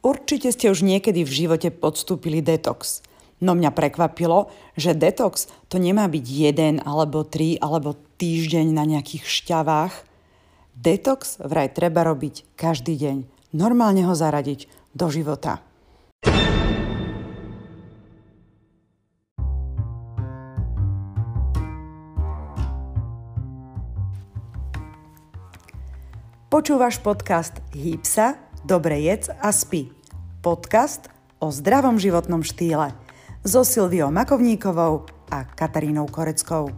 [0.00, 3.04] Určite ste už niekedy v živote podstúpili detox.
[3.44, 9.28] No mňa prekvapilo, že detox to nemá byť jeden alebo tri alebo týždeň na nejakých
[9.28, 9.94] šťavách.
[10.72, 13.16] Detox vraj treba robiť každý deň.
[13.52, 15.60] Normálne ho zaradiť do života.
[26.48, 28.02] Počúvaš podcast Hýb
[28.60, 29.88] Dobre jedz a spí.
[30.44, 31.08] Podcast
[31.40, 32.92] o zdravom životnom štýle
[33.40, 36.68] so Silviou Makovníkovou a Katarínou Koreckou.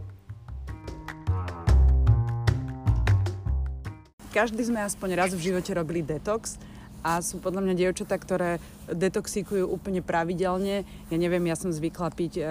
[4.30, 6.54] Každý sme aspoň raz v živote robili detox
[7.02, 10.86] a sú podľa mňa dievčatá, ktoré detoxikujú úplne pravidelne.
[11.10, 12.42] Ja neviem, ja som zvykla piť e,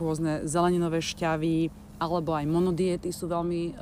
[0.00, 1.68] rôzne zeleninové šťavy,
[2.00, 3.72] alebo aj monodiety sú veľmi e,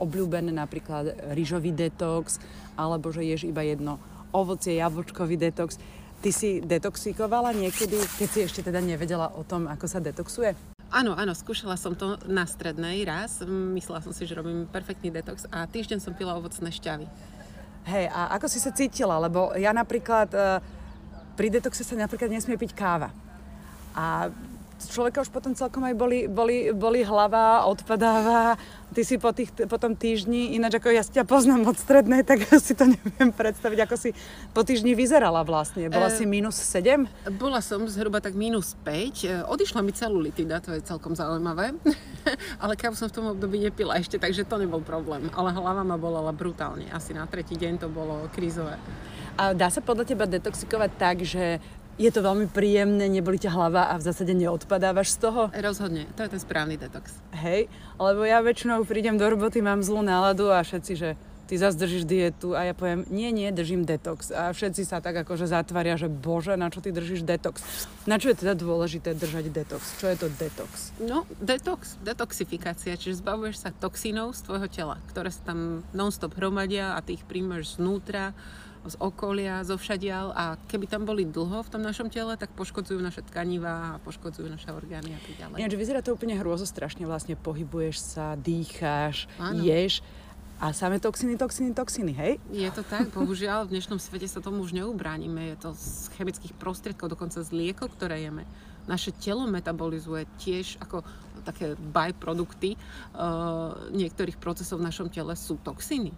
[0.00, 2.40] obľúbené, napríklad rýžový detox,
[2.80, 4.00] alebo že ješ iba jedno
[4.32, 5.78] ovocie, jablčkový detox.
[6.22, 10.54] Ty si detoxikovala niekedy, keď si ešte teda nevedela o tom, ako sa detoxuje?
[10.92, 13.40] Áno, áno, skúšala som to na strednej raz.
[13.48, 17.08] Myslela som si, že robím perfektný detox a týždeň som pila ovocné šťavy.
[17.88, 19.16] Hej, a ako si sa cítila?
[19.18, 20.38] Lebo ja napríklad e,
[21.34, 23.10] pri detoxe sa napríklad nesmie piť káva.
[23.96, 24.28] A
[24.88, 28.56] človeka už potom celkom aj boli, boli, boli hlava, odpadáva.
[28.92, 32.26] Ty si po, tých, po tom týždni, ináč ako ja si ťa poznám od strednej,
[32.26, 34.10] tak si to neviem predstaviť, ako si
[34.52, 35.88] po týždni vyzerala vlastne.
[35.88, 37.08] Bola e, si minus 7?
[37.40, 38.88] Bola som zhruba tak minus 5.
[38.88, 41.72] E, odišla mi celulitida, to je celkom zaujímavé.
[42.62, 45.32] Ale kávu som v tom období nepila ešte, takže to nebol problém.
[45.32, 46.88] Ale hlava ma bolela brutálne.
[46.92, 48.76] Asi na tretí deň to bolo krízové.
[49.32, 51.56] A dá sa podľa teba detoxikovať tak, že
[52.00, 55.40] je to veľmi príjemné, neboli ťa hlava a v zásade neodpadávaš z toho?
[55.52, 57.12] Rozhodne, to je ten správny detox.
[57.36, 57.68] Hej,
[58.00, 61.10] lebo ja väčšinou prídem do roboty, mám zlú náladu a všetci, že
[61.52, 64.32] ty zase držíš dietu a ja poviem, nie, nie, držím detox.
[64.32, 67.60] A všetci sa tak akože zatvária, že bože, na čo ty držíš detox?
[68.08, 69.84] Na čo je teda dôležité držať detox?
[70.00, 70.96] Čo je to detox?
[70.96, 76.96] No, detox, detoxifikácia, čiže zbavuješ sa toxínov z tvojho tela, ktoré sa tam non-stop hromadia
[76.96, 78.32] a ty ich príjmeš znútra
[78.82, 82.98] z okolia, zo všadial a keby tam boli dlho v tom našom tele, tak poškodzujú
[82.98, 85.58] naše tkanivá a poškodzujú naše orgány a tak ďalej.
[85.62, 86.34] Ináč vyzerá to úplne
[86.66, 89.62] strašne, vlastne pohybuješ sa, dýcháš, Áno.
[89.62, 90.02] ješ
[90.62, 92.32] a samé toxiny, toxiny, toxiny, hej?
[92.54, 95.54] Je to tak, bohužiaľ v dnešnom svete sa tomu už neubránime.
[95.54, 98.46] Je to z chemických prostriedkov, dokonca z liekov, ktoré jeme.
[98.86, 101.02] Naše telo metabolizuje tiež ako
[101.42, 106.14] také byprodukty uh, niektorých procesov v našom tele sú toxiny.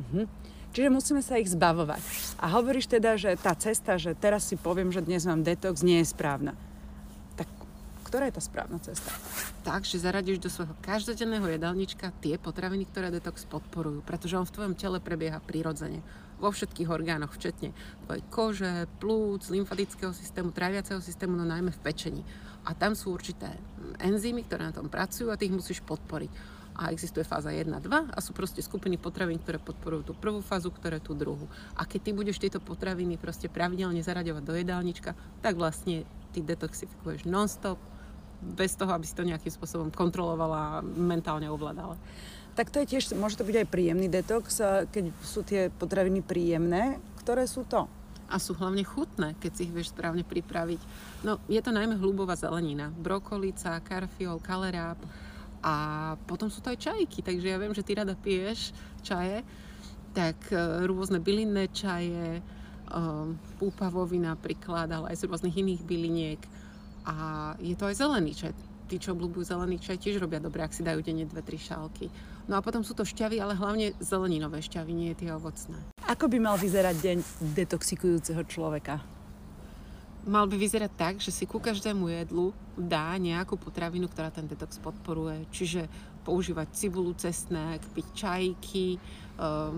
[0.00, 0.24] Uh-huh.
[0.74, 2.02] Čiže musíme sa ich zbavovať.
[2.42, 6.02] A hovoríš teda, že tá cesta, že teraz si poviem, že dnes mám detox, nie
[6.02, 6.58] je správna.
[7.38, 7.46] Tak
[8.10, 9.06] ktorá je tá správna cesta?
[9.62, 14.74] Tak, zaradíš do svojho každodenného jedálnička tie potraviny, ktoré detox podporujú, pretože on v tvojom
[14.74, 16.02] tele prebieha prirodzene
[16.42, 17.70] vo všetkých orgánoch, včetne
[18.10, 22.22] tvojej kože, plúc, lymfatického systému, tráviaceho systému, no najmä v pečení.
[22.66, 23.54] A tam sú určité
[24.02, 28.18] enzymy, ktoré na tom pracujú a ty musíš podporiť a existuje fáza 1, 2 a
[28.18, 31.46] sú proste skupiny potravín, ktoré podporujú tú prvú fázu, ktoré tú druhú.
[31.78, 36.02] A keď ty budeš tieto potraviny proste pravidelne zaraďovať do jedálnička, tak vlastne
[36.34, 37.78] ty detoxifikuješ non-stop,
[38.44, 41.96] bez toho, aby si to nejakým spôsobom kontrolovala a mentálne ovládala.
[42.54, 44.60] Tak to je tiež, môže to byť aj príjemný detox,
[44.92, 47.00] keď sú tie potraviny príjemné.
[47.24, 47.88] Ktoré sú to?
[48.28, 50.80] A sú hlavne chutné, keď si ich vieš správne pripraviť.
[51.24, 52.92] No, je to najmä hlubová zelenina.
[52.92, 55.00] Brokolica, karfiol, kaleráb,
[55.64, 55.74] a
[56.28, 59.40] potom sú to aj čajky, takže ja viem, že ty rada piješ čaje,
[60.12, 62.42] tak e, rôzne bylinné čaje, e,
[63.56, 66.42] púpavový napríklad, ale aj z rôznych iných byliniek.
[67.08, 67.16] A
[67.64, 68.52] je to aj zelený čaj.
[68.92, 72.12] Tí, čo obľúbujú zelený čaj, tiež robia dobre, ak si dajú denne dve, tri šálky.
[72.44, 75.80] No a potom sú to šťavy, ale hlavne zeleninové šťavy, nie tie ovocné.
[76.04, 77.18] Ako by mal vyzerať deň
[77.56, 79.13] detoxikujúceho človeka?
[80.24, 84.80] Mal by vyzerať tak, že si ku každému jedlu dá nejakú potravinu, ktorá ten detox
[84.80, 85.44] podporuje.
[85.52, 85.86] Čiže
[86.24, 88.96] používať cibulu, cesnek, piť čajky,
[89.36, 89.76] uh,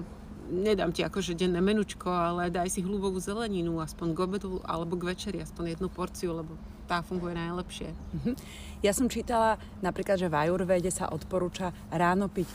[0.50, 5.10] nedám ti akože denné menučko, ale daj si hlubovú zeleninu, aspoň k obedu alebo k
[5.14, 6.54] večeri, aspoň jednu porciu, lebo
[6.86, 7.90] tá funguje najlepšie.
[7.90, 8.32] Mhm.
[8.86, 12.46] Ja som čítala napríklad, že v ajurvede sa odporúča ráno piť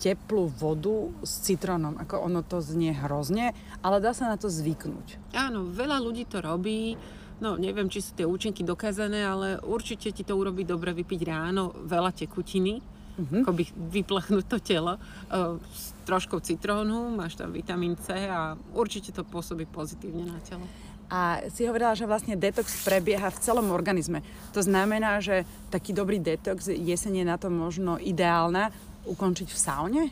[0.00, 2.00] teplú vodu s citrónom.
[2.00, 3.52] Ako ono to znie hrozne,
[3.84, 5.36] ale dá sa na to zvyknúť.
[5.36, 6.96] Áno, veľa ľudí to robí
[7.40, 11.72] No, neviem, či sú tie účinky dokázané, ale určite ti to urobí dobre vypiť ráno
[11.88, 12.84] veľa tekutiny,
[13.16, 13.40] uh-huh.
[13.40, 13.64] ako by
[13.96, 19.64] vyplechnúť to telo uh, s troškou citrónu, máš tam vitamín C a určite to pôsobí
[19.64, 20.68] pozitívne na telo.
[21.10, 24.22] A si hovorila, že vlastne detox prebieha v celom organizme.
[24.54, 28.70] To znamená, že taký dobrý detox jesenie na to možno ideálna
[29.08, 30.02] ukončiť v saune?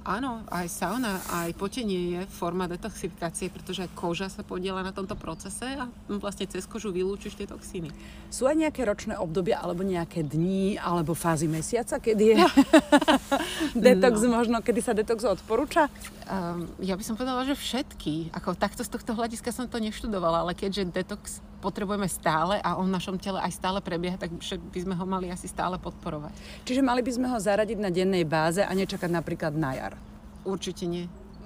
[0.00, 5.12] Áno, aj sauna, aj potenie je forma detoxifikácie, pretože aj koža sa podiela na tomto
[5.12, 7.92] procese a vlastne cez kožu vylúčiš tie toxíny.
[8.32, 12.36] Sú aj nejaké ročné obdobia, alebo nejaké dni, alebo fázy mesiaca, kedy je
[13.92, 14.40] detox no.
[14.40, 15.92] možno, kedy sa detox odporúča?
[16.24, 18.32] Um, ja by som povedala, že všetky.
[18.32, 22.88] Ako takto z tohto hľadiska som to neštudovala, ale keďže detox potrebujeme stále a on
[22.88, 24.32] v našom tele aj stále prebieha, tak
[24.72, 26.32] by sme ho mali asi stále podporovať.
[26.64, 29.92] Čiže mali by sme ho zaradiť na dennej báze a nečakať napríklad na jar?
[30.42, 31.04] Určite nie.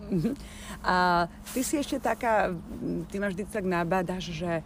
[0.08, 0.32] Mhm.
[0.84, 2.54] A ty si ešte taká,
[3.10, 4.60] ty máš vždy tak nabádaš, že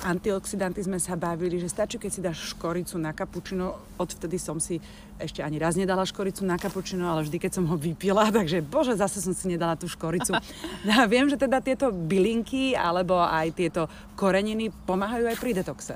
[0.00, 3.76] antioxidanty sme sa bavili, že stačí, keď si dáš škoricu na kapučino.
[4.00, 4.80] Odvtedy som si
[5.20, 8.96] ešte ani raz nedala škoricu na kapučino, ale vždy, keď som ho vypila, takže bože,
[8.96, 10.34] zase som si nedala tú škoricu.
[10.82, 13.86] Ja viem, že teda tieto bylinky alebo aj tieto
[14.18, 15.94] koreniny pomáhajú aj pri detoxe.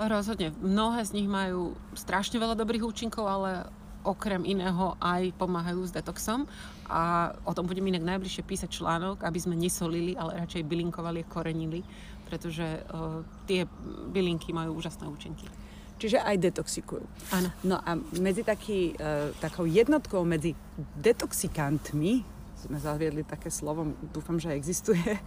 [0.00, 0.54] Rozhodne.
[0.62, 3.68] Mnohé z nich majú strašne veľa dobrých účinkov, ale
[4.00, 6.48] okrem iného aj pomáhajú s detoxom
[6.88, 11.28] a o tom budem inak najbližšie písať článok, aby sme nesolili, ale radšej bylinkovali a
[11.28, 11.84] korenili
[12.30, 13.66] pretože uh, tie
[14.14, 15.50] bylinky majú úžasné účinky.
[15.98, 17.04] Čiže aj detoxikujú.
[17.34, 17.50] Áno.
[17.66, 20.54] No a medzi taký, uh, takou jednotkou medzi
[20.94, 22.22] detoxikantmi,
[22.60, 25.18] sme zaviedli také slovo, dúfam, že existuje,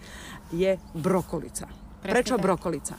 [0.53, 1.67] je brokolica.
[1.99, 2.43] Presne Prečo tak.
[2.45, 2.95] brokolica?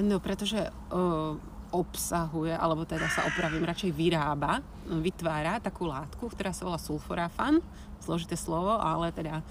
[0.00, 1.38] No, pretože uh,
[1.70, 4.58] obsahuje, alebo teda sa opravím, radšej vyrába,
[4.90, 7.62] vytvára takú látku, ktorá sa volá sulforafan,
[8.02, 9.44] zložité slovo, ale teda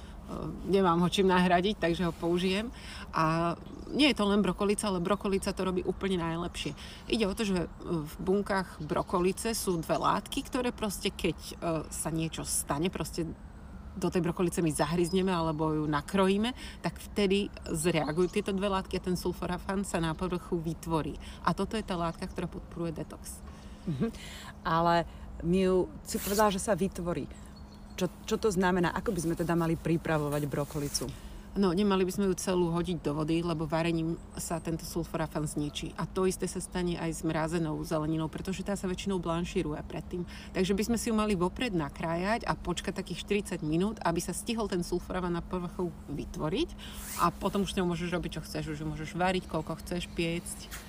[0.70, 2.70] nemám ho čím nahradiť, takže ho použijem.
[3.14, 3.56] A
[3.90, 6.78] nie je to len brokolica, ale brokolica to robí úplne najlepšie.
[7.10, 11.54] Ide o to, že v bunkách brokolice sú dve látky, ktoré proste keď e,
[11.90, 13.26] sa niečo stane, proste
[14.00, 19.04] do tej brokolice my zahryzneme alebo ju nakrojíme, tak vtedy zreagujú tieto dve látky a
[19.04, 21.18] ten sulforafan sa na povrchu vytvorí.
[21.44, 23.42] A toto je tá látka, ktorá podporuje detox.
[23.90, 24.08] Mhm.
[24.64, 25.04] Ale
[25.44, 27.28] my ju, si povedala, že sa vytvorí.
[28.00, 28.96] Čo, čo to znamená?
[28.96, 31.12] Ako by sme teda mali pripravovať brokolicu?
[31.60, 35.92] No, nemali by sme ju celú hodiť do vody, lebo varením sa tento sulforafan zničí.
[36.00, 40.24] A to isté sa stane aj s mrazenou zeleninou, pretože tá sa väčšinou blanšíruje predtým.
[40.56, 44.32] Takže by sme si ju mali vopred nakrájať a počkať takých 40 minút, aby sa
[44.32, 46.70] stihol ten sulforafan na povrchu vytvoriť.
[47.20, 48.80] A potom už s ňou môžeš robiť, čo chceš.
[48.80, 50.88] Už ju môžeš variť, koľko chceš, piecť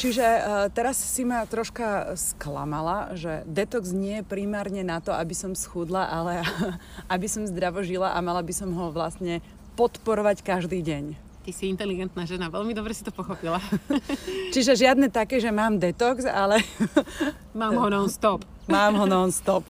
[0.00, 5.36] Čiže uh, teraz si ma troška sklamala, že detox nie je primárne na to, aby
[5.36, 6.40] som schudla, ale
[7.14, 9.44] aby som zdravo žila a mala by som ho vlastne
[9.76, 11.20] podporovať každý deň.
[11.44, 13.60] Ty si inteligentná žena, veľmi dobre si to pochopila.
[14.56, 16.64] Čiže žiadne také, že mám detox, ale...
[17.60, 18.40] Mám ho non-stop.
[18.72, 19.68] Mám ho non-stop.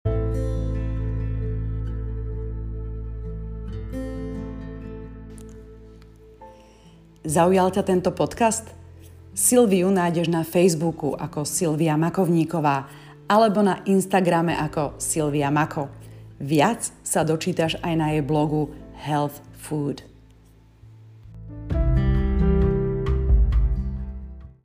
[7.26, 8.79] Zaujal ťa tento podcast?
[9.30, 12.90] Silviu nájdeš na Facebooku ako Silvia Makovníková
[13.30, 15.86] alebo na Instagrame ako Silvia Mako.
[16.42, 20.09] Viac sa dočítaš aj na jej blogu Health Food.